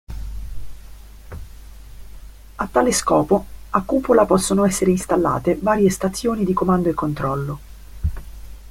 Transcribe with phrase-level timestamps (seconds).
[2.55, 7.59] A tale scopo, a Cupola possono essere installate varie stazioni di comando e controllo.